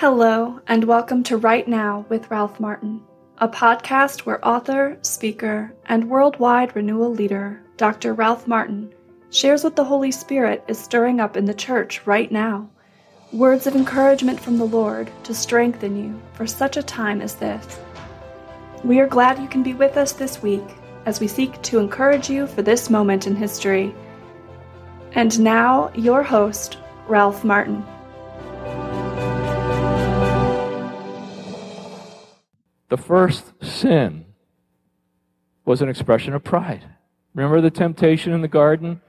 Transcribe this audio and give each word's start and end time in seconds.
Hello, 0.00 0.60
and 0.68 0.84
welcome 0.84 1.24
to 1.24 1.36
Right 1.36 1.66
Now 1.66 2.06
with 2.08 2.30
Ralph 2.30 2.60
Martin, 2.60 3.02
a 3.38 3.48
podcast 3.48 4.20
where 4.20 4.46
author, 4.46 4.96
speaker, 5.02 5.74
and 5.86 6.08
worldwide 6.08 6.76
renewal 6.76 7.10
leader 7.10 7.60
Dr. 7.76 8.14
Ralph 8.14 8.46
Martin 8.46 8.94
shares 9.30 9.64
what 9.64 9.74
the 9.74 9.82
Holy 9.82 10.12
Spirit 10.12 10.62
is 10.68 10.78
stirring 10.78 11.18
up 11.18 11.36
in 11.36 11.46
the 11.46 11.52
church 11.52 12.06
right 12.06 12.30
now. 12.30 12.70
Words 13.32 13.66
of 13.66 13.74
encouragement 13.74 14.38
from 14.38 14.56
the 14.56 14.64
Lord 14.64 15.10
to 15.24 15.34
strengthen 15.34 15.96
you 15.96 16.22
for 16.32 16.46
such 16.46 16.76
a 16.76 16.82
time 16.84 17.20
as 17.20 17.34
this. 17.34 17.80
We 18.84 19.00
are 19.00 19.08
glad 19.08 19.40
you 19.40 19.48
can 19.48 19.64
be 19.64 19.74
with 19.74 19.96
us 19.96 20.12
this 20.12 20.40
week 20.40 20.76
as 21.06 21.18
we 21.18 21.26
seek 21.26 21.60
to 21.62 21.80
encourage 21.80 22.30
you 22.30 22.46
for 22.46 22.62
this 22.62 22.88
moment 22.88 23.26
in 23.26 23.34
history. 23.34 23.92
And 25.14 25.40
now, 25.40 25.90
your 25.96 26.22
host, 26.22 26.78
Ralph 27.08 27.42
Martin. 27.42 27.84
The 32.88 32.96
first 32.96 33.52
sin 33.62 34.24
was 35.64 35.82
an 35.82 35.88
expression 35.88 36.34
of 36.34 36.44
pride. 36.44 36.84
Remember 37.34 37.60
the 37.60 37.70
temptation 37.70 38.32
in 38.32 38.40
the 38.40 38.48
garden? 38.48 39.02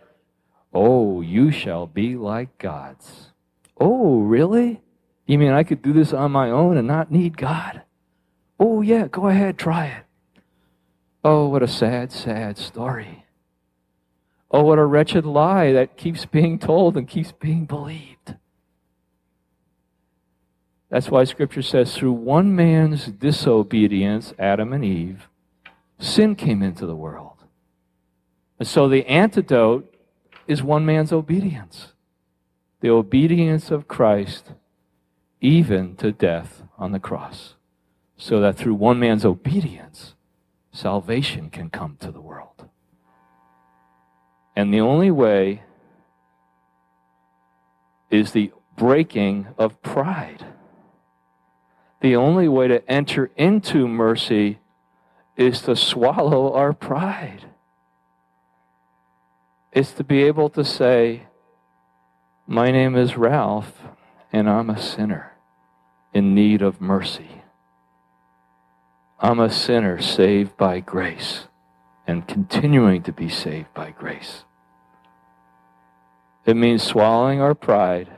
Oh, 0.73 1.21
you 1.21 1.51
shall 1.51 1.87
be 1.87 2.15
like 2.15 2.57
gods. 2.57 3.31
Oh, 3.79 4.19
really? 4.19 4.81
You 5.25 5.37
mean 5.37 5.51
I 5.51 5.63
could 5.63 5.81
do 5.81 5.93
this 5.93 6.11
on 6.11 6.31
my 6.31 6.49
own 6.49 6.77
and 6.77 6.87
not 6.87 7.11
need 7.11 7.37
God? 7.37 7.83
Oh, 8.59 8.81
yeah, 8.81 9.07
go 9.07 9.27
ahead, 9.27 9.57
try 9.57 9.85
it. 9.87 10.03
Oh, 11.23 11.47
what 11.47 11.63
a 11.63 11.67
sad, 11.67 12.11
sad 12.11 12.57
story. 12.57 13.25
Oh, 14.51 14.63
what 14.63 14.79
a 14.79 14.85
wretched 14.85 15.25
lie 15.25 15.71
that 15.71 15.95
keeps 15.95 16.25
being 16.25 16.59
told 16.59 16.97
and 16.97 17.07
keeps 17.07 17.31
being 17.31 17.65
believed. 17.65 18.35
That's 20.89 21.11
why 21.11 21.23
Scripture 21.23 21.61
says, 21.61 21.95
through 21.95 22.13
one 22.13 22.55
man's 22.55 23.07
disobedience, 23.07 24.33
Adam 24.39 24.73
and 24.73 24.83
Eve, 24.83 25.29
sin 25.99 26.35
came 26.35 26.63
into 26.63 26.85
the 26.85 26.95
world. 26.95 27.43
And 28.57 28.67
so 28.67 28.89
the 28.89 29.05
antidote 29.05 29.93
is 30.47 30.63
one 30.63 30.85
man's 30.85 31.13
obedience 31.13 31.93
the 32.81 32.89
obedience 32.89 33.71
of 33.71 33.87
Christ, 33.87 34.53
even 35.41 35.95
to 35.97 36.11
death 36.11 36.63
on 36.77 36.91
the 36.91 36.99
cross, 36.99 37.55
so 38.15 38.39
that 38.39 38.55
through 38.55 38.75
one 38.75 38.99
man's 38.99 39.25
obedience, 39.25 40.15
salvation 40.71 41.49
can 41.49 41.69
come 41.69 41.97
to 41.99 42.11
the 42.11 42.21
world. 42.21 42.69
And 44.55 44.73
the 44.73 44.79
only 44.79 45.11
way 45.11 45.63
is 48.09 48.31
the 48.31 48.51
breaking 48.77 49.47
of 49.57 49.81
pride 49.81 50.45
the 52.01 52.15
only 52.15 52.47
way 52.47 52.67
to 52.67 52.89
enter 52.89 53.29
into 53.35 53.87
mercy 53.87 54.59
is 55.35 55.61
to 55.61 55.75
swallow 55.75 56.53
our 56.53 56.73
pride. 56.73 57.45
It's 59.71 59.91
to 59.93 60.03
be 60.03 60.23
able 60.23 60.49
to 60.51 60.63
say, 60.63 61.27
My 62.47 62.71
name 62.71 62.95
is 62.95 63.17
Ralph, 63.17 63.81
and 64.31 64.49
I'm 64.49 64.69
a 64.69 64.81
sinner 64.81 65.33
in 66.13 66.33
need 66.33 66.61
of 66.61 66.81
mercy. 66.81 67.43
I'm 69.19 69.39
a 69.39 69.49
sinner 69.49 70.01
saved 70.01 70.57
by 70.57 70.79
grace 70.79 71.47
and 72.07 72.27
continuing 72.27 73.03
to 73.03 73.11
be 73.11 73.29
saved 73.29 73.73
by 73.73 73.91
grace. 73.91 74.45
It 76.45 76.55
means 76.55 76.81
swallowing 76.81 77.41
our 77.41 77.53
pride. 77.53 78.09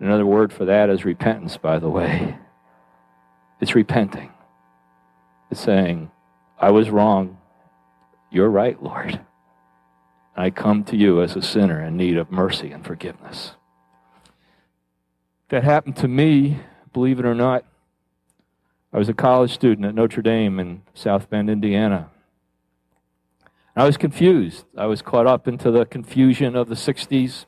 Another 0.00 0.26
word 0.26 0.52
for 0.52 0.64
that 0.64 0.90
is 0.90 1.04
repentance, 1.04 1.56
by 1.56 1.78
the 1.78 1.90
way. 1.90 2.38
It's 3.62 3.76
repenting. 3.76 4.32
It's 5.48 5.60
saying, 5.60 6.10
I 6.58 6.72
was 6.72 6.90
wrong. 6.90 7.38
You're 8.28 8.50
right, 8.50 8.82
Lord. 8.82 9.20
I 10.36 10.50
come 10.50 10.82
to 10.84 10.96
you 10.96 11.22
as 11.22 11.36
a 11.36 11.42
sinner 11.42 11.80
in 11.80 11.96
need 11.96 12.16
of 12.16 12.32
mercy 12.32 12.72
and 12.72 12.84
forgiveness. 12.84 13.52
That 15.50 15.62
happened 15.62 15.94
to 15.98 16.08
me, 16.08 16.58
believe 16.92 17.20
it 17.20 17.24
or 17.24 17.36
not. 17.36 17.64
I 18.92 18.98
was 18.98 19.08
a 19.08 19.14
college 19.14 19.52
student 19.52 19.86
at 19.86 19.94
Notre 19.94 20.22
Dame 20.22 20.58
in 20.58 20.82
South 20.92 21.30
Bend, 21.30 21.48
Indiana. 21.48 22.10
I 23.76 23.86
was 23.86 23.96
confused. 23.96 24.64
I 24.76 24.86
was 24.86 25.02
caught 25.02 25.28
up 25.28 25.46
into 25.46 25.70
the 25.70 25.86
confusion 25.86 26.56
of 26.56 26.68
the 26.68 26.74
60s. 26.74 27.44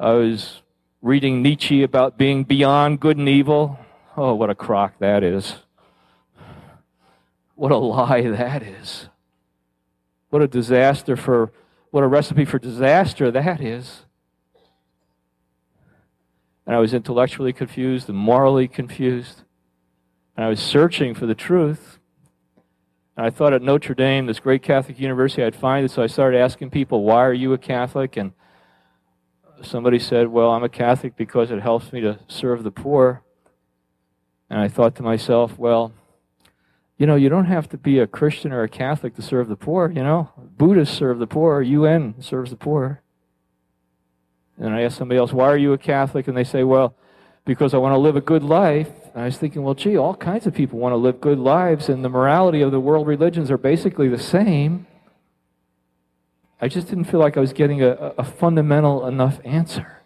I 0.00 0.10
was 0.14 0.62
reading 1.00 1.40
Nietzsche 1.40 1.84
about 1.84 2.18
being 2.18 2.42
beyond 2.42 2.98
good 2.98 3.16
and 3.16 3.28
evil. 3.28 3.78
Oh, 4.16 4.34
what 4.34 4.50
a 4.50 4.54
crock 4.54 4.98
that 4.98 5.24
is. 5.24 5.56
What 7.54 7.72
a 7.72 7.76
lie 7.76 8.22
that 8.22 8.62
is. 8.62 9.08
What 10.28 10.42
a 10.42 10.48
disaster 10.48 11.16
for, 11.16 11.52
what 11.90 12.02
a 12.02 12.06
recipe 12.06 12.44
for 12.44 12.58
disaster 12.58 13.30
that 13.30 13.60
is. 13.60 14.04
And 16.66 16.76
I 16.76 16.78
was 16.78 16.94
intellectually 16.94 17.52
confused 17.52 18.08
and 18.08 18.16
morally 18.16 18.68
confused. 18.68 19.42
And 20.36 20.44
I 20.44 20.48
was 20.48 20.60
searching 20.60 21.14
for 21.14 21.26
the 21.26 21.34
truth. 21.34 21.98
And 23.16 23.26
I 23.26 23.30
thought 23.30 23.52
at 23.52 23.62
Notre 23.62 23.94
Dame, 23.94 24.26
this 24.26 24.40
great 24.40 24.62
Catholic 24.62 24.98
university, 24.98 25.42
I'd 25.42 25.56
find 25.56 25.84
it. 25.84 25.90
So 25.90 26.02
I 26.02 26.06
started 26.06 26.38
asking 26.38 26.70
people, 26.70 27.02
why 27.02 27.24
are 27.24 27.32
you 27.32 27.52
a 27.52 27.58
Catholic? 27.58 28.16
And 28.16 28.32
somebody 29.62 29.98
said, 29.98 30.28
well, 30.28 30.50
I'm 30.50 30.64
a 30.64 30.68
Catholic 30.68 31.16
because 31.16 31.50
it 31.50 31.60
helps 31.60 31.92
me 31.92 32.00
to 32.02 32.18
serve 32.28 32.62
the 32.62 32.70
poor. 32.70 33.22
And 34.52 34.60
I 34.60 34.68
thought 34.68 34.96
to 34.96 35.02
myself, 35.02 35.58
well, 35.58 35.94
you 36.98 37.06
know, 37.06 37.14
you 37.14 37.30
don't 37.30 37.46
have 37.46 37.70
to 37.70 37.78
be 37.78 38.00
a 38.00 38.06
Christian 38.06 38.52
or 38.52 38.62
a 38.62 38.68
Catholic 38.68 39.16
to 39.16 39.22
serve 39.22 39.48
the 39.48 39.56
poor, 39.56 39.90
you 39.90 40.02
know. 40.02 40.28
Buddhists 40.58 40.94
serve 40.94 41.18
the 41.20 41.26
poor, 41.26 41.62
UN 41.62 42.20
serves 42.20 42.50
the 42.50 42.56
poor. 42.56 43.00
And 44.58 44.74
I 44.74 44.82
asked 44.82 44.98
somebody 44.98 45.18
else, 45.18 45.32
why 45.32 45.46
are 45.46 45.56
you 45.56 45.72
a 45.72 45.78
Catholic? 45.78 46.28
And 46.28 46.36
they 46.36 46.44
say, 46.44 46.64
well, 46.64 46.94
because 47.46 47.72
I 47.72 47.78
want 47.78 47.94
to 47.94 47.98
live 47.98 48.14
a 48.14 48.20
good 48.20 48.42
life. 48.42 48.90
And 49.14 49.22
I 49.22 49.24
was 49.24 49.38
thinking, 49.38 49.62
well, 49.62 49.72
gee, 49.72 49.96
all 49.96 50.14
kinds 50.14 50.46
of 50.46 50.52
people 50.52 50.78
want 50.78 50.92
to 50.92 50.98
live 50.98 51.18
good 51.18 51.38
lives, 51.38 51.88
and 51.88 52.04
the 52.04 52.10
morality 52.10 52.60
of 52.60 52.72
the 52.72 52.80
world 52.80 53.06
religions 53.06 53.50
are 53.50 53.56
basically 53.56 54.08
the 54.08 54.18
same. 54.18 54.86
I 56.60 56.68
just 56.68 56.88
didn't 56.88 57.04
feel 57.04 57.20
like 57.20 57.38
I 57.38 57.40
was 57.40 57.54
getting 57.54 57.82
a, 57.82 57.88
a 58.18 58.24
fundamental 58.24 59.06
enough 59.06 59.40
answer. 59.46 60.01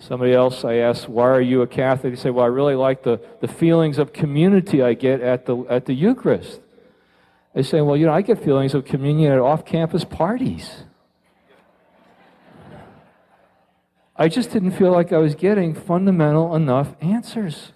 Somebody 0.00 0.32
else, 0.32 0.64
I 0.64 0.76
asked, 0.76 1.10
why 1.10 1.28
are 1.28 1.42
you 1.42 1.60
a 1.60 1.66
Catholic? 1.66 2.14
They 2.14 2.20
say, 2.20 2.30
well, 2.30 2.46
I 2.46 2.48
really 2.48 2.74
like 2.74 3.02
the, 3.02 3.20
the 3.42 3.48
feelings 3.48 3.98
of 3.98 4.14
community 4.14 4.82
I 4.82 4.94
get 4.94 5.20
at 5.20 5.44
the, 5.44 5.58
at 5.68 5.84
the 5.84 5.92
Eucharist. 5.92 6.60
They 7.54 7.62
say, 7.62 7.82
well, 7.82 7.98
you 7.98 8.06
know, 8.06 8.12
I 8.12 8.22
get 8.22 8.42
feelings 8.42 8.72
of 8.72 8.86
communion 8.86 9.30
at 9.30 9.38
off 9.38 9.66
campus 9.66 10.04
parties. 10.04 10.84
I 14.16 14.28
just 14.28 14.50
didn't 14.50 14.72
feel 14.72 14.90
like 14.90 15.12
I 15.12 15.18
was 15.18 15.34
getting 15.34 15.74
fundamental 15.74 16.56
enough 16.56 16.94
answers. 17.02 17.72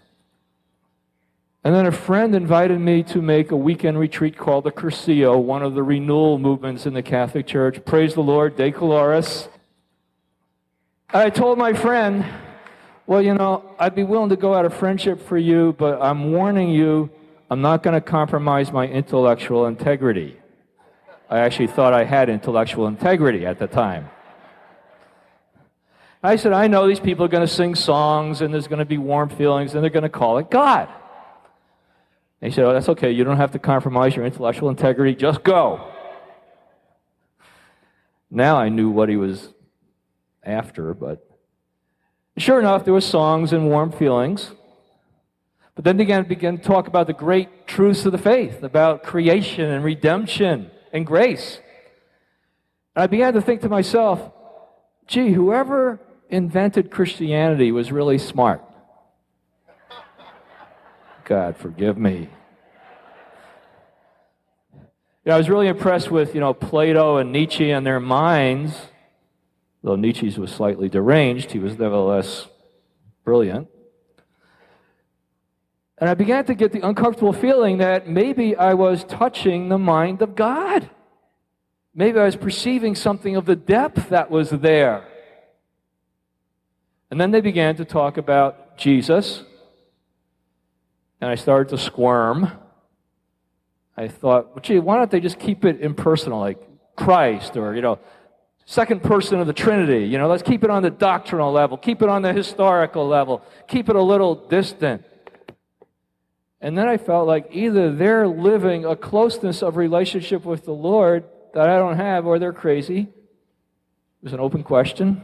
And 1.62 1.74
then 1.74 1.86
a 1.86 1.92
friend 1.92 2.34
invited 2.34 2.80
me 2.80 3.02
to 3.04 3.20
make 3.20 3.50
a 3.50 3.56
weekend 3.56 3.98
retreat 3.98 4.36
called 4.36 4.64
the 4.64 4.70
Cursillo, 4.70 5.38
one 5.42 5.62
of 5.62 5.74
the 5.74 5.82
renewal 5.82 6.38
movements 6.38 6.86
in 6.86 6.94
the 6.94 7.02
Catholic 7.02 7.46
Church. 7.46 7.84
Praise 7.84 8.14
the 8.14 8.22
Lord, 8.22 8.56
De 8.56 8.72
Colores. 8.72 9.48
I 11.12 11.30
told 11.30 11.58
my 11.58 11.72
friend, 11.72 12.24
well, 13.06 13.22
you 13.22 13.34
know, 13.34 13.74
I'd 13.78 13.94
be 13.94 14.04
willing 14.04 14.30
to 14.30 14.36
go 14.36 14.54
out 14.54 14.64
of 14.64 14.74
friendship 14.74 15.20
for 15.26 15.36
you, 15.36 15.74
but 15.78 16.00
I'm 16.00 16.32
warning 16.32 16.70
you, 16.70 17.10
I'm 17.50 17.60
not 17.60 17.82
going 17.82 17.94
to 17.94 18.00
compromise 18.00 18.72
my 18.72 18.86
intellectual 18.86 19.66
integrity. 19.66 20.36
I 21.28 21.40
actually 21.40 21.68
thought 21.68 21.92
I 21.92 22.04
had 22.04 22.28
intellectual 22.28 22.86
integrity 22.86 23.46
at 23.46 23.58
the 23.58 23.66
time. 23.66 24.10
I 26.22 26.36
said, 26.36 26.52
I 26.52 26.68
know 26.68 26.88
these 26.88 27.00
people 27.00 27.26
are 27.26 27.28
going 27.28 27.46
to 27.46 27.52
sing 27.52 27.74
songs 27.74 28.40
and 28.40 28.52
there's 28.52 28.66
going 28.66 28.78
to 28.78 28.86
be 28.86 28.96
warm 28.96 29.28
feelings 29.28 29.74
and 29.74 29.82
they're 29.82 29.90
going 29.90 30.04
to 30.04 30.08
call 30.08 30.38
it 30.38 30.50
God. 30.50 30.88
And 32.40 32.50
he 32.50 32.54
said, 32.54 32.64
Oh, 32.64 32.72
that's 32.72 32.88
okay. 32.90 33.10
You 33.10 33.24
don't 33.24 33.36
have 33.36 33.52
to 33.52 33.58
compromise 33.58 34.16
your 34.16 34.24
intellectual 34.24 34.70
integrity. 34.70 35.14
Just 35.14 35.42
go. 35.44 35.92
Now 38.30 38.56
I 38.56 38.68
knew 38.68 38.90
what 38.90 39.08
he 39.08 39.16
was 39.16 39.53
after, 40.44 40.94
but 40.94 41.26
sure 42.36 42.58
enough, 42.58 42.84
there 42.84 42.94
were 42.94 43.00
songs 43.00 43.52
and 43.52 43.68
warm 43.68 43.92
feelings. 43.92 44.52
But 45.74 45.84
then 45.84 45.96
began 45.96 46.28
began 46.28 46.58
to 46.58 46.62
talk 46.62 46.86
about 46.86 47.06
the 47.08 47.12
great 47.12 47.66
truths 47.66 48.06
of 48.06 48.12
the 48.12 48.18
faith, 48.18 48.62
about 48.62 49.02
creation 49.02 49.70
and 49.70 49.84
redemption 49.84 50.70
and 50.92 51.04
grace. 51.04 51.58
And 52.94 53.02
I 53.02 53.06
began 53.08 53.32
to 53.34 53.40
think 53.40 53.62
to 53.62 53.68
myself, 53.68 54.20
gee, 55.08 55.32
whoever 55.32 55.98
invented 56.30 56.90
Christianity 56.90 57.72
was 57.72 57.90
really 57.90 58.18
smart. 58.18 58.62
God 61.24 61.56
forgive 61.56 61.98
me. 61.98 62.28
You 65.24 65.30
know, 65.30 65.34
I 65.34 65.38
was 65.38 65.48
really 65.48 65.68
impressed 65.68 66.10
with, 66.10 66.34
you 66.34 66.40
know, 66.40 66.52
Plato 66.52 67.16
and 67.16 67.32
Nietzsche 67.32 67.70
and 67.70 67.84
their 67.84 67.98
minds 67.98 68.74
Though 69.84 69.96
Nietzsche's 69.96 70.38
was 70.38 70.50
slightly 70.50 70.88
deranged, 70.88 71.52
he 71.52 71.58
was 71.58 71.78
nevertheless 71.78 72.48
brilliant. 73.22 73.68
And 75.98 76.08
I 76.08 76.14
began 76.14 76.46
to 76.46 76.54
get 76.54 76.72
the 76.72 76.80
uncomfortable 76.80 77.34
feeling 77.34 77.78
that 77.78 78.08
maybe 78.08 78.56
I 78.56 78.72
was 78.72 79.04
touching 79.04 79.68
the 79.68 79.76
mind 79.76 80.22
of 80.22 80.34
God. 80.34 80.88
Maybe 81.94 82.18
I 82.18 82.24
was 82.24 82.34
perceiving 82.34 82.94
something 82.94 83.36
of 83.36 83.44
the 83.44 83.56
depth 83.56 84.08
that 84.08 84.30
was 84.30 84.48
there. 84.48 85.06
And 87.10 87.20
then 87.20 87.30
they 87.30 87.42
began 87.42 87.76
to 87.76 87.84
talk 87.84 88.16
about 88.16 88.78
Jesus. 88.78 89.44
And 91.20 91.30
I 91.30 91.34
started 91.34 91.68
to 91.76 91.78
squirm. 91.78 92.50
I 93.98 94.08
thought, 94.08 94.54
well, 94.54 94.62
gee, 94.62 94.78
why 94.78 94.96
don't 94.96 95.10
they 95.10 95.20
just 95.20 95.38
keep 95.38 95.66
it 95.66 95.82
impersonal, 95.82 96.40
like 96.40 96.58
Christ 96.96 97.58
or, 97.58 97.76
you 97.76 97.82
know, 97.82 97.98
second 98.66 99.02
person 99.02 99.40
of 99.40 99.46
the 99.46 99.52
Trinity? 99.52 100.06
You 100.06 100.18
know, 100.18 100.28
let's 100.28 100.42
keep 100.42 100.64
it 100.64 100.70
on 100.70 100.82
the 100.82 100.90
doctrinal 100.90 101.52
level, 101.52 101.76
keep 101.76 102.02
it 102.02 102.08
on 102.08 102.22
the 102.22 102.32
historical 102.32 103.06
level, 103.06 103.42
keep 103.68 103.88
it 103.88 103.96
a 103.96 104.02
little 104.02 104.34
distant. 104.34 105.04
And 106.60 106.78
then 106.78 106.88
I 106.88 106.96
felt 106.96 107.26
like 107.26 107.48
either 107.52 107.94
they're 107.94 108.26
living 108.26 108.86
a 108.86 108.96
closeness 108.96 109.62
of 109.62 109.76
relationship 109.76 110.44
with 110.44 110.64
the 110.64 110.72
Lord 110.72 111.24
that 111.52 111.68
I 111.68 111.78
don't 111.78 111.96
have, 111.96 112.26
or 112.26 112.38
they're 112.38 112.52
crazy. 112.54 113.00
It 113.00 114.22
was 114.22 114.32
an 114.32 114.40
open 114.40 114.62
question. 114.62 115.22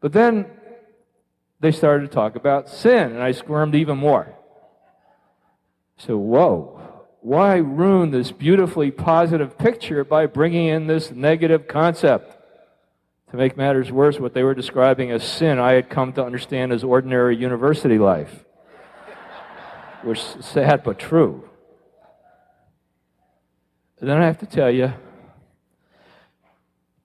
But 0.00 0.12
then 0.12 0.46
they 1.60 1.70
started 1.70 2.10
to 2.10 2.14
talk 2.14 2.36
about 2.36 2.68
sin, 2.68 3.12
and 3.12 3.22
I 3.22 3.32
squirmed 3.32 3.74
even 3.74 3.96
more. 3.96 4.34
So, 5.96 6.18
whoa, 6.18 6.80
why 7.24 7.56
ruin 7.56 8.10
this 8.10 8.30
beautifully 8.30 8.90
positive 8.90 9.56
picture 9.56 10.04
by 10.04 10.26
bringing 10.26 10.66
in 10.66 10.88
this 10.88 11.10
negative 11.10 11.66
concept? 11.66 12.36
To 13.30 13.38
make 13.38 13.56
matters 13.56 13.90
worse, 13.90 14.20
what 14.20 14.34
they 14.34 14.42
were 14.42 14.54
describing 14.54 15.10
as 15.10 15.24
sin, 15.24 15.58
I 15.58 15.72
had 15.72 15.88
come 15.88 16.12
to 16.12 16.22
understand 16.22 16.70
as 16.70 16.84
ordinary 16.84 17.34
university 17.34 17.96
life 17.96 18.44
which 20.02 20.18
is 20.18 20.44
sad 20.44 20.84
but 20.84 20.98
true. 20.98 21.48
And 24.00 24.10
then 24.10 24.20
I 24.20 24.26
have 24.26 24.40
to 24.40 24.46
tell 24.46 24.70
you, 24.70 24.92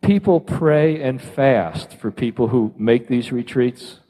people 0.02 0.42
pray 0.42 1.02
and 1.02 1.22
fast 1.22 1.94
for 1.94 2.12
people 2.12 2.50
who 2.50 2.74
make 2.78 3.08
these 3.08 3.32
retreats. 3.32 4.02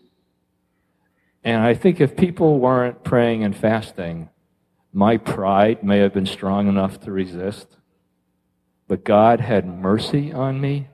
And 1.43 1.61
I 1.61 1.75
think 1.75 2.01
if 2.01 2.17
people 2.17 2.57
weren't 2.57 3.03
praying 3.03 3.43
and 3.43 3.55
fasting, 3.55 4.29
my 4.93 5.17
pride 5.17 5.83
may 5.83 5.99
have 5.99 6.13
been 6.13 6.25
strong 6.25 6.67
enough 6.67 6.99
to 7.01 7.11
resist. 7.11 7.77
But 8.87 9.03
God 9.03 9.39
had 9.39 9.67
mercy 9.67 10.33
on 10.33 10.59
me. 10.59 10.87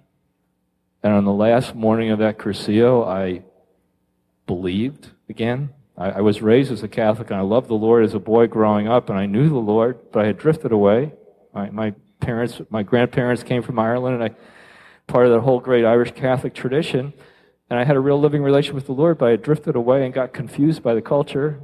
And 1.01 1.13
on 1.13 1.23
the 1.23 1.31
last 1.31 1.75
morning 1.75 2.11
of 2.11 2.19
that 2.19 2.37
Cursillo, 2.37 3.07
I 3.07 3.43
believed 4.47 5.11
again. 5.29 5.69
I, 5.97 6.11
I, 6.11 6.21
was 6.21 6.41
raised 6.41 6.71
as 6.71 6.83
a 6.83 6.87
Catholic 6.87 7.29
and 7.29 7.39
I 7.39 7.43
loved 7.43 7.69
the 7.69 7.75
Lord 7.75 8.03
as 8.03 8.13
a 8.13 8.19
boy 8.19 8.47
growing 8.47 8.87
up, 8.87 9.09
and 9.09 9.17
I 9.17 9.25
knew 9.27 9.47
the 9.47 9.55
Lord, 9.55 9.97
but 10.11 10.23
I 10.23 10.27
had 10.27 10.37
drifted 10.37 10.71
away. 10.71 11.13
My, 11.53 11.69
my 11.69 11.93
parents, 12.19 12.59
my 12.69 12.83
grandparents 12.83 13.43
came 13.43 13.61
from 13.61 13.79
Ireland, 13.79 14.15
and 14.15 14.23
I 14.23 14.35
part 15.07 15.25
of 15.27 15.31
that 15.33 15.41
whole 15.41 15.59
great 15.59 15.85
Irish 15.85 16.11
Catholic 16.11 16.53
tradition. 16.53 17.13
And 17.69 17.79
I 17.79 17.83
had 17.83 17.95
a 17.95 17.99
real 17.99 18.19
living 18.19 18.43
relation 18.43 18.75
with 18.75 18.85
the 18.85 18.91
Lord, 18.91 19.17
but 19.17 19.29
I 19.29 19.35
drifted 19.35 19.75
away 19.75 20.05
and 20.05 20.13
got 20.13 20.33
confused 20.33 20.83
by 20.83 20.93
the 20.93 21.01
culture. 21.01 21.59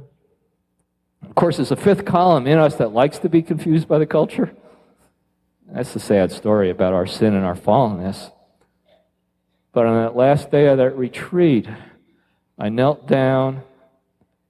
Of 1.32 1.36
course, 1.36 1.56
there's 1.56 1.70
a 1.70 1.76
fifth 1.76 2.04
column 2.04 2.46
in 2.46 2.58
us 2.58 2.74
that 2.74 2.92
likes 2.92 3.18
to 3.20 3.28
be 3.30 3.40
confused 3.40 3.88
by 3.88 3.98
the 3.98 4.04
culture. 4.04 4.54
That's 5.66 5.94
the 5.94 5.98
sad 5.98 6.30
story 6.30 6.68
about 6.68 6.92
our 6.92 7.06
sin 7.06 7.32
and 7.32 7.42
our 7.42 7.54
fallenness. 7.54 8.30
But 9.72 9.86
on 9.86 10.04
that 10.04 10.14
last 10.14 10.50
day 10.50 10.66
of 10.66 10.76
that 10.76 10.94
retreat, 10.94 11.66
I 12.58 12.68
knelt 12.68 13.06
down 13.06 13.62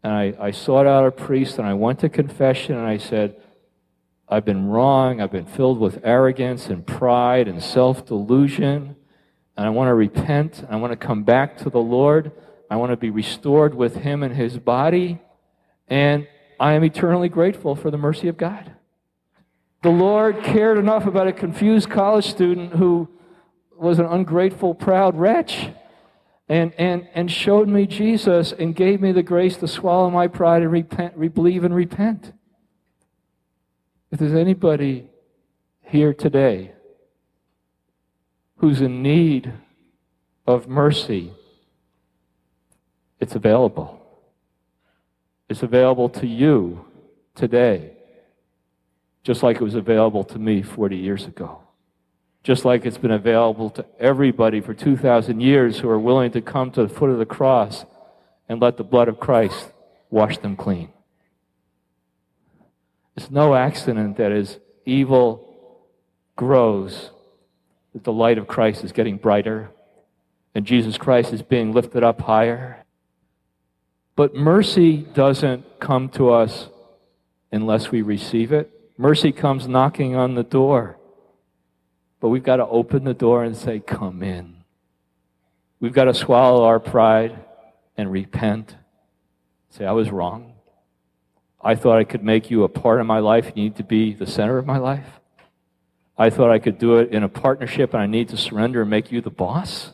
and 0.03 0.13
I, 0.13 0.35
I 0.41 0.51
sought 0.51 0.89
out 0.89 1.07
a 1.07 1.13
priest 1.13 1.59
and 1.59 1.69
I 1.69 1.75
went 1.75 2.01
to 2.01 2.09
confession 2.09 2.75
and 2.75 2.85
I 2.85 2.99
said, 2.99 3.37
I've 4.29 4.45
been 4.45 4.67
wrong. 4.67 5.21
I've 5.21 5.31
been 5.31 5.47
filled 5.47 5.79
with 5.79 6.01
arrogance 6.03 6.67
and 6.67 6.85
pride 6.85 7.47
and 7.47 7.63
self 7.63 8.05
delusion. 8.05 8.97
And 9.57 9.67
I 9.67 9.71
want 9.71 9.87
to 9.87 9.95
repent. 9.95 10.65
I 10.69 10.75
want 10.75 10.91
to 10.91 10.97
come 10.97 11.23
back 11.23 11.59
to 11.59 11.71
the 11.71 11.79
Lord. 11.79 12.33
I 12.69 12.75
want 12.75 12.91
to 12.91 12.97
be 12.97 13.11
restored 13.11 13.73
with 13.73 13.99
Him 13.99 14.25
and 14.25 14.35
His 14.35 14.59
body. 14.59 15.21
And 15.87 16.27
I 16.63 16.75
am 16.75 16.85
eternally 16.85 17.29
grateful 17.29 17.75
for 17.75 17.91
the 17.91 17.99
mercy 17.99 18.29
of 18.29 18.37
God. 18.37 18.71
The 19.83 19.91
Lord 19.91 20.45
cared 20.45 20.79
enough 20.79 21.07
about 21.07 21.27
a 21.27 21.33
confused 21.33 21.91
college 21.91 22.31
student 22.31 22.75
who 22.75 23.09
was 23.77 23.99
an 23.99 24.07
ungrateful, 24.07 24.73
proud 24.73 25.17
wretch 25.17 25.71
and, 26.49 26.73
and, 26.79 27.09
and 27.15 27.29
showed 27.29 27.67
me 27.67 27.89
Jesus 27.89 28.53
and 28.53 28.77
gave 28.77 29.01
me 29.01 29.11
the 29.11 29.25
grace 29.25 29.57
to 29.57 29.67
swallow 29.67 30.09
my 30.09 30.29
pride 30.29 30.63
and 30.63 30.71
repent, 30.71 31.15
re- 31.17 31.27
believe 31.27 31.65
and 31.65 31.75
repent. 31.75 32.33
If 34.13 34.21
there's 34.21 34.33
anybody 34.33 35.09
here 35.81 36.15
today 36.15 36.71
who's 38.59 38.81
in 38.81 39.03
need 39.03 39.53
of 40.47 40.69
mercy, 40.69 41.33
it's 43.19 43.35
available. 43.35 44.02
It's 45.53 45.63
available 45.63 46.09
to 46.09 46.27
you 46.27 46.85
today, 47.37 47.93
just 49.23 49.43
like 49.43 49.57
it 49.57 49.63
was 49.63 49.77
available 49.77 50.25
to 50.25 50.39
me 50.39 50.63
40 50.63 50.97
years 50.97 51.27
ago 51.27 51.63
just 52.43 52.65
like 52.65 52.85
it's 52.85 52.99
been 52.99 53.13
available 53.13 53.71
to 53.71 53.85
everybody 53.99 54.61
for 54.61 54.75
2,000 54.75 55.41
years 55.41 55.79
who 55.79 55.89
are 55.89 55.99
willing 55.99 56.33
to 56.33 56.41
come 56.41 56.71
to 56.73 56.83
the 56.83 56.89
foot 56.89 57.11
of 57.11 57.19
the 57.19 57.27
cross 57.27 57.85
and 58.49 58.61
let 58.61 58.77
the 58.77 58.85
blood 58.85 59.09
of 59.09 59.21
Christ 59.21 59.71
wash 60.11 60.39
them 60.39 60.57
clean. 60.57 60.91
It's 63.17 63.31
no 63.31 63.55
accident 63.55 64.17
that 64.17 64.33
as 64.33 64.59
evil 64.85 65.49
grows, 66.35 67.11
that 67.93 68.05
the 68.05 68.13
light 68.13 68.39
of 68.39 68.49
Christ 68.49 68.83
is 68.83 68.91
getting 68.91 69.19
brighter 69.19 69.71
and 70.55 70.67
Jesus 70.67 70.99
Christ 70.99 71.33
is 71.33 71.43
being 71.43 71.73
lifted 71.73 72.03
up 72.03 72.23
higher. 72.23 72.82
But 74.15 74.35
mercy 74.35 74.99
doesn't 74.99 75.81
come 75.81 76.09
to 76.11 76.31
us 76.31 76.69
unless 77.51 77.91
we 77.91 78.03
receive 78.03 78.53
it. 78.53 78.71
Mercy 78.99 79.33
comes 79.33 79.67
knocking 79.67 80.15
on 80.15 80.35
the 80.35 80.43
door. 80.43 80.99
But 82.21 82.29
we've 82.29 82.45
got 82.45 82.57
to 82.57 82.67
open 82.67 83.05
the 83.05 83.15
door 83.15 83.43
and 83.43 83.57
say, 83.57 83.81
Come 83.81 84.23
in. 84.23 84.57
We've 85.81 85.93
got 85.93 86.05
to 86.05 86.15
swallow 86.15 86.65
our 86.65 86.79
pride 86.79 87.37
and 87.97 88.13
repent. 88.13 88.77
Say, 89.71 89.85
I 89.85 89.93
was 89.93 90.11
wrong. 90.11 90.53
I 91.61 91.75
thought 91.75 91.99
I 91.99 92.05
could 92.05 92.23
make 92.23 92.51
you 92.51 92.65
a 92.65 92.69
part 92.69 93.01
of 93.01 93.07
my 93.07 93.21
life. 93.21 93.53
You 93.55 93.65
need 93.65 93.77
to 93.77 93.85
be 93.85 94.13
the 94.13 94.27
center 94.27 94.59
of 94.59 94.67
my 94.67 94.79
life. 94.79 95.21
I 96.19 96.31
thought 96.31 96.51
I 96.51 96.59
could 96.59 96.79
do 96.79 96.97
it 96.97 97.13
in 97.13 97.23
a 97.23 97.29
partnership 97.29 97.95
and 97.95 98.03
I 98.03 98.07
need 98.07 98.29
to 98.29 98.37
surrender 98.37 98.83
and 98.83 98.91
make 98.91 99.11
you 99.11 99.21
the 99.21 99.31
boss. 99.31 99.92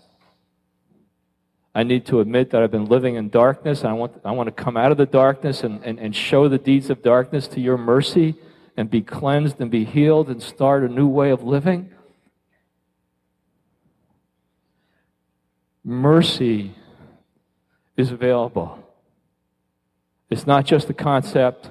I 1.75 1.83
need 1.83 2.07
to 2.07 2.21
admit 2.21 2.51
that 2.51 2.63
I've 2.63 2.71
been 2.71 2.87
living 2.87 3.15
in 3.15 3.29
darkness 3.29 3.85
I 3.85 3.93
want, 3.93 4.21
I 4.25 4.33
want 4.33 4.49
to 4.49 4.63
come 4.63 4.77
out 4.77 4.91
of 4.91 4.99
the 4.99 5.07
darkness 5.07 5.63
and, 5.63 5.83
and, 5.85 5.99
and 5.99 6.17
show 6.17 6.49
the 6.49 6.59
deeds 6.59 6.91
of 6.91 7.03
darkness 7.03 7.47
to 7.49 7.61
your 7.61 7.79
mercy 7.79 8.35
and 8.77 8.91
be 8.91 9.03
cleansed 9.03 9.61
and 9.61 9.71
be 9.71 9.85
healed 9.85 10.29
and 10.29 10.43
start 10.43 10.83
a 10.83 10.89
new 10.89 11.09
way 11.09 11.31
of 11.31 11.43
living. 11.43 11.91
mercy 15.89 16.75
is 17.97 18.13
available. 18.13 18.79
It's 20.29 20.47
not 20.47 20.67
just 20.67 20.91
a 20.91 20.95
concept. 20.95 21.71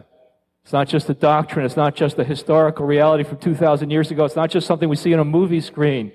It's 0.64 0.74
not 0.74 0.88
just 0.88 1.08
a 1.10 1.14
doctrine. 1.14 1.66
It's 1.66 1.78
not 1.78 1.96
just 1.96 2.18
a 2.18 2.24
historical 2.24 2.86
reality 2.86 3.24
from 3.24 3.38
2,000 3.38 3.92
years 3.92 4.10
ago. 4.10 4.26
It's 4.26 4.36
not 4.36 4.50
just 4.50 4.66
something 4.66 4.90
we 4.90 4.96
see 4.96 5.14
on 5.14 5.20
a 5.20 5.26
movie 5.26 5.62
screen. 5.62 6.12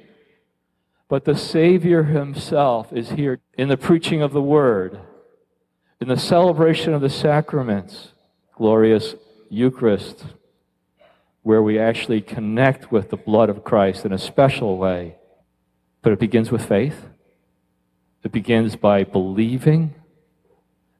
But 1.12 1.26
the 1.26 1.36
Savior 1.36 2.04
Himself 2.04 2.90
is 2.90 3.10
here 3.10 3.38
in 3.58 3.68
the 3.68 3.76
preaching 3.76 4.22
of 4.22 4.32
the 4.32 4.40
Word, 4.40 4.98
in 6.00 6.08
the 6.08 6.16
celebration 6.16 6.94
of 6.94 7.02
the 7.02 7.10
sacraments, 7.10 8.12
glorious 8.56 9.14
Eucharist, 9.50 10.24
where 11.42 11.62
we 11.62 11.78
actually 11.78 12.22
connect 12.22 12.90
with 12.90 13.10
the 13.10 13.18
blood 13.18 13.50
of 13.50 13.62
Christ 13.62 14.06
in 14.06 14.12
a 14.14 14.16
special 14.16 14.78
way. 14.78 15.16
But 16.00 16.14
it 16.14 16.18
begins 16.18 16.50
with 16.50 16.64
faith. 16.64 17.04
It 18.24 18.32
begins 18.32 18.76
by 18.76 19.04
believing, 19.04 19.94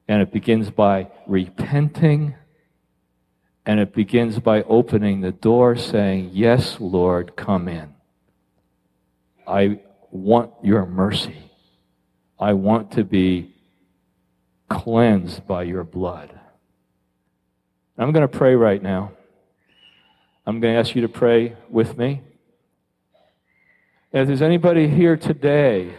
and 0.07 0.21
it 0.21 0.31
begins 0.31 0.69
by 0.69 1.07
repenting, 1.25 2.35
and 3.65 3.79
it 3.79 3.95
begins 3.95 4.37
by 4.37 4.61
opening 4.61 5.21
the 5.21 5.31
door 5.31 5.75
saying, 5.75 6.29
Yes, 6.33 6.77
Lord, 6.79 7.35
come 7.35 7.67
in. 7.67 7.95
I 9.47 9.79
want 10.13 10.51
your 10.61 10.85
mercy. 10.85 11.35
I 12.39 12.53
want 12.53 12.91
to 12.91 13.03
be 13.03 13.51
cleansed 14.69 15.47
by 15.47 15.63
your 15.63 15.83
blood. 15.83 16.39
I'm 17.97 18.11
going 18.11 18.21
to 18.21 18.27
pray 18.27 18.55
right 18.55 18.81
now. 18.81 19.11
I'm 20.45 20.59
going 20.59 20.75
to 20.75 20.79
ask 20.79 20.95
you 20.95 21.01
to 21.01 21.09
pray 21.09 21.55
with 21.67 21.97
me. 21.97 22.21
If 24.11 24.27
there's 24.27 24.43
anybody 24.43 24.87
here 24.87 25.17
today 25.17 25.95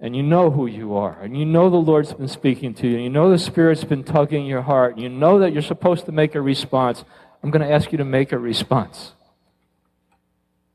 and 0.00 0.16
you 0.16 0.22
know 0.22 0.50
who 0.50 0.66
you 0.66 0.96
are, 0.96 1.20
and 1.20 1.36
you 1.38 1.44
know 1.44 1.68
the 1.68 1.76
Lord's 1.76 2.14
been 2.14 2.26
speaking 2.26 2.72
to 2.74 2.88
you, 2.88 2.94
and 2.94 3.04
you 3.04 3.10
know 3.10 3.30
the 3.30 3.38
Spirit's 3.38 3.84
been 3.84 4.02
tugging 4.02 4.46
your 4.46 4.62
heart, 4.62 4.94
and 4.94 5.02
you 5.02 5.08
know 5.08 5.38
that 5.40 5.52
you're 5.52 5.62
supposed 5.62 6.06
to 6.06 6.12
make 6.12 6.34
a 6.34 6.40
response, 6.40 7.04
I'm 7.42 7.50
going 7.50 7.66
to 7.66 7.72
ask 7.72 7.92
you 7.92 7.98
to 7.98 8.04
make 8.04 8.32
a 8.32 8.38
response. 8.38 9.12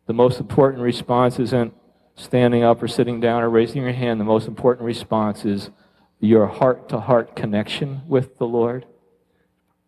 The 0.05 0.13
most 0.13 0.39
important 0.39 0.83
response 0.83 1.39
isn't 1.39 1.73
standing 2.17 2.63
up 2.63 2.81
or 2.83 2.87
sitting 2.87 3.21
down 3.21 3.43
or 3.43 3.49
raising 3.49 3.81
your 3.81 3.93
hand. 3.93 4.19
The 4.19 4.25
most 4.25 4.47
important 4.47 4.85
response 4.85 5.45
is 5.45 5.69
your 6.19 6.47
heart 6.47 6.89
to 6.89 6.99
heart 6.99 7.35
connection 7.35 8.01
with 8.07 8.37
the 8.39 8.47
Lord, 8.47 8.85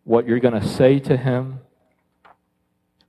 what 0.04 0.26
you're 0.26 0.38
going 0.38 0.58
to 0.58 0.66
say 0.66 1.00
to 1.00 1.16
Him, 1.16 1.60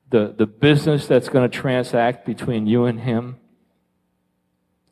the, 0.09 0.33
the 0.35 0.47
business 0.47 1.07
that's 1.07 1.29
going 1.29 1.49
to 1.49 1.57
transact 1.57 2.25
between 2.25 2.65
you 2.65 2.85
and 2.85 2.99
Him. 2.99 3.37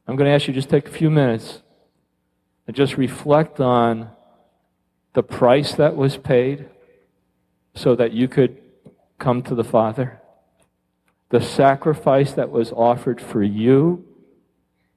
I'm 0.07 0.15
going 0.15 0.29
to 0.29 0.33
ask 0.33 0.47
you 0.47 0.53
just 0.53 0.69
take 0.69 0.87
a 0.87 0.91
few 0.91 1.09
minutes 1.09 1.61
and 2.67 2.75
just 2.75 2.97
reflect 2.97 3.59
on 3.59 4.11
the 5.13 5.23
price 5.23 5.73
that 5.73 5.95
was 5.95 6.17
paid 6.17 6.69
so 7.73 7.95
that 7.95 8.13
you 8.13 8.27
could 8.27 8.57
come 9.17 9.41
to 9.41 9.55
the 9.55 9.63
Father, 9.63 10.21
the 11.29 11.41
sacrifice 11.41 12.33
that 12.33 12.51
was 12.51 12.71
offered 12.71 13.19
for 13.19 13.41
you 13.41 14.05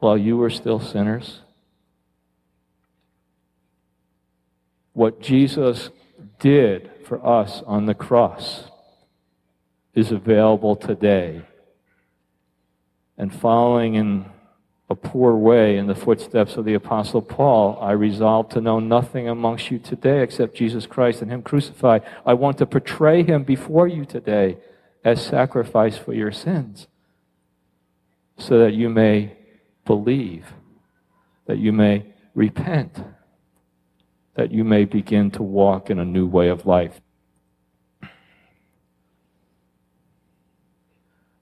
while 0.02 0.18
you 0.18 0.36
were 0.36 0.50
still 0.50 0.80
sinners. 0.80 1.42
What 4.94 5.20
Jesus 5.20 5.90
did 6.40 6.90
for 7.06 7.24
us 7.24 7.62
on 7.68 7.86
the 7.86 7.94
cross 7.94 8.64
is 9.94 10.10
available 10.10 10.74
today. 10.74 11.42
And 13.16 13.32
following 13.32 13.94
in 13.94 14.26
a 14.90 14.96
poor 14.96 15.36
way 15.36 15.76
in 15.76 15.86
the 15.86 15.94
footsteps 15.94 16.56
of 16.56 16.64
the 16.64 16.74
Apostle 16.74 17.22
Paul, 17.22 17.78
I 17.80 17.92
resolve 17.92 18.48
to 18.50 18.60
know 18.60 18.80
nothing 18.80 19.28
amongst 19.28 19.70
you 19.70 19.78
today 19.78 20.20
except 20.24 20.56
Jesus 20.56 20.84
Christ 20.84 21.22
and 21.22 21.30
Him 21.30 21.42
crucified. 21.42 22.02
I 22.26 22.34
want 22.34 22.58
to 22.58 22.66
portray 22.66 23.22
Him 23.22 23.44
before 23.44 23.86
you 23.86 24.04
today 24.04 24.58
as 25.04 25.24
sacrifice 25.24 25.96
for 25.96 26.12
your 26.12 26.32
sins 26.32 26.88
so 28.36 28.58
that 28.58 28.74
you 28.74 28.88
may 28.88 29.36
believe, 29.84 30.52
that 31.46 31.58
you 31.58 31.72
may 31.72 32.06
repent, 32.34 33.02
that 34.34 34.50
you 34.50 34.64
may 34.64 34.84
begin 34.84 35.30
to 35.32 35.42
walk 35.42 35.90
in 35.90 35.98
a 35.98 36.04
new 36.04 36.26
way 36.26 36.48
of 36.48 36.66
life. 36.66 37.00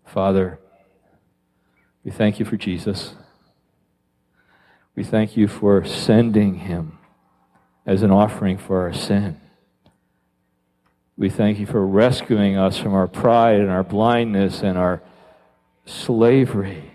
Father, 0.04 0.59
we 2.04 2.11
thank 2.11 2.40
you 2.40 2.44
for 2.44 2.56
Jesus. 2.56 3.14
We 4.97 5.04
thank 5.04 5.37
you 5.37 5.47
for 5.47 5.85
sending 5.85 6.56
him 6.56 6.99
as 7.87 8.02
an 8.02 8.11
offering 8.11 8.59
for 8.59 8.80
our 8.82 8.92
sin. 8.92 9.40
We 11.16 11.30
thank 11.30 11.59
you 11.59 11.66
for 11.66 11.87
rescuing 11.87 12.56
us 12.56 12.78
from 12.78 12.94
our 12.94 13.06
pride 13.06 13.61
and 13.61 13.70
our 13.70 13.85
blindness 13.85 14.62
and 14.62 14.76
our 14.76 15.02
slavery. 15.85 16.90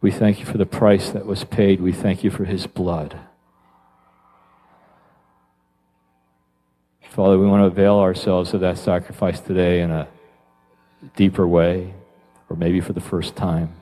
We 0.00 0.10
thank 0.10 0.38
you 0.38 0.44
for 0.44 0.58
the 0.58 0.66
price 0.66 1.10
that 1.10 1.26
was 1.26 1.44
paid. 1.44 1.80
We 1.80 1.92
thank 1.92 2.22
you 2.22 2.30
for 2.30 2.44
his 2.44 2.66
blood. 2.66 3.18
Father, 7.10 7.38
we 7.38 7.46
want 7.46 7.62
to 7.62 7.66
avail 7.66 7.98
ourselves 7.98 8.52
of 8.52 8.60
that 8.60 8.76
sacrifice 8.76 9.40
today 9.40 9.80
in 9.80 9.90
a 9.90 10.06
deeper 11.16 11.48
way, 11.48 11.94
or 12.50 12.56
maybe 12.56 12.80
for 12.80 12.92
the 12.92 13.00
first 13.00 13.34
time. 13.34 13.74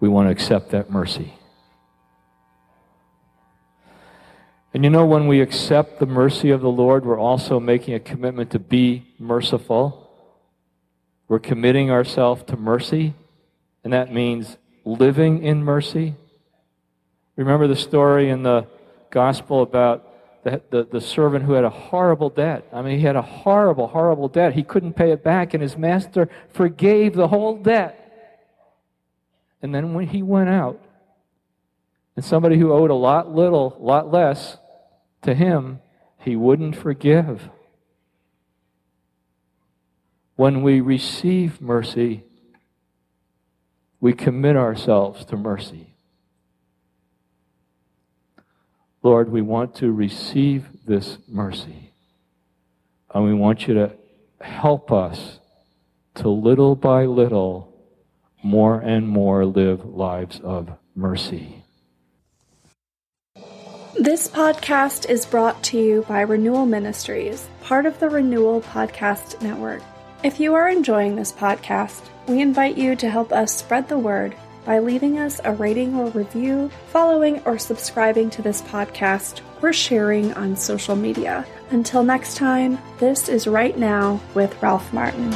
We 0.00 0.08
want 0.08 0.28
to 0.28 0.32
accept 0.32 0.70
that 0.70 0.90
mercy. 0.90 1.34
And 4.72 4.82
you 4.82 4.90
know, 4.90 5.04
when 5.04 5.26
we 5.28 5.40
accept 5.40 6.00
the 6.00 6.06
mercy 6.06 6.50
of 6.50 6.60
the 6.62 6.70
Lord, 6.70 7.04
we're 7.04 7.20
also 7.20 7.60
making 7.60 7.94
a 7.94 8.00
commitment 8.00 8.50
to 8.52 8.58
be 8.58 9.06
merciful. 9.18 10.03
We're 11.28 11.38
committing 11.38 11.90
ourselves 11.90 12.42
to 12.44 12.56
mercy, 12.56 13.14
and 13.82 13.92
that 13.92 14.12
means 14.12 14.56
living 14.84 15.42
in 15.42 15.64
mercy. 15.64 16.14
Remember 17.36 17.66
the 17.66 17.76
story 17.76 18.30
in 18.30 18.42
the 18.42 18.66
gospel 19.10 19.62
about 19.62 20.10
the, 20.44 20.60
the, 20.70 20.84
the, 20.84 21.00
servant 21.00 21.44
who 21.44 21.54
had 21.54 21.64
a 21.64 21.70
horrible 21.70 22.28
debt. 22.28 22.68
I 22.72 22.82
mean, 22.82 22.98
he 22.98 23.04
had 23.04 23.16
a 23.16 23.22
horrible, 23.22 23.86
horrible 23.86 24.28
debt. 24.28 24.52
He 24.52 24.62
couldn't 24.62 24.92
pay 24.92 25.10
it 25.10 25.24
back, 25.24 25.54
and 25.54 25.62
his 25.62 25.78
master 25.78 26.28
forgave 26.52 27.14
the 27.14 27.28
whole 27.28 27.56
debt. 27.56 28.00
And 29.62 29.74
then 29.74 29.94
when 29.94 30.06
he 30.08 30.22
went 30.22 30.50
out, 30.50 30.78
and 32.16 32.24
somebody 32.24 32.58
who 32.58 32.72
owed 32.72 32.90
a 32.90 32.94
lot 32.94 33.34
little, 33.34 33.76
lot 33.80 34.12
less 34.12 34.58
to 35.22 35.34
him, 35.34 35.80
he 36.18 36.36
wouldn't 36.36 36.76
forgive. 36.76 37.48
When 40.36 40.62
we 40.62 40.80
receive 40.80 41.60
mercy, 41.60 42.24
we 44.00 44.12
commit 44.12 44.56
ourselves 44.56 45.24
to 45.26 45.36
mercy. 45.36 45.94
Lord, 49.02 49.30
we 49.30 49.42
want 49.42 49.76
to 49.76 49.92
receive 49.92 50.66
this 50.86 51.18
mercy. 51.28 51.92
And 53.14 53.24
we 53.24 53.34
want 53.34 53.68
you 53.68 53.74
to 53.74 53.92
help 54.40 54.90
us 54.90 55.38
to 56.16 56.28
little 56.28 56.74
by 56.74 57.04
little, 57.04 57.72
more 58.42 58.80
and 58.80 59.08
more 59.08 59.44
live 59.44 59.84
lives 59.84 60.40
of 60.40 60.70
mercy. 60.96 61.62
This 63.98 64.26
podcast 64.26 65.08
is 65.08 65.24
brought 65.24 65.62
to 65.64 65.78
you 65.78 66.04
by 66.08 66.22
Renewal 66.22 66.66
Ministries, 66.66 67.46
part 67.62 67.86
of 67.86 68.00
the 68.00 68.10
Renewal 68.10 68.60
Podcast 68.60 69.40
Network. 69.40 69.82
If 70.24 70.40
you 70.40 70.54
are 70.54 70.70
enjoying 70.70 71.16
this 71.16 71.32
podcast, 71.32 72.00
we 72.28 72.40
invite 72.40 72.78
you 72.78 72.96
to 72.96 73.10
help 73.10 73.30
us 73.30 73.54
spread 73.54 73.90
the 73.90 73.98
word 73.98 74.34
by 74.64 74.78
leaving 74.78 75.18
us 75.18 75.38
a 75.44 75.52
rating 75.52 75.94
or 75.96 76.08
review, 76.12 76.70
following 76.88 77.42
or 77.44 77.58
subscribing 77.58 78.30
to 78.30 78.40
this 78.40 78.62
podcast, 78.62 79.42
or 79.60 79.70
sharing 79.74 80.32
on 80.32 80.56
social 80.56 80.96
media. 80.96 81.44
Until 81.72 82.02
next 82.02 82.38
time, 82.38 82.78
this 82.98 83.28
is 83.28 83.46
Right 83.46 83.76
Now 83.76 84.18
with 84.32 84.62
Ralph 84.62 84.90
Martin. 84.94 85.30